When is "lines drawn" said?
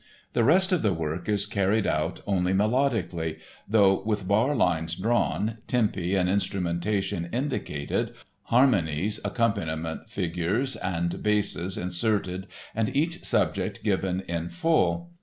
4.55-5.59